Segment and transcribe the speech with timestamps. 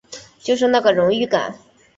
[0.39, 1.53] 就是那个荣誉感